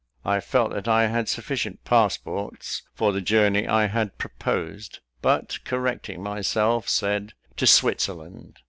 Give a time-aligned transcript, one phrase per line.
[0.25, 6.23] I felt that I had sufficient passports for the journey I had proposed; but correcting
[6.23, 8.59] myself, said, "to Switzerland."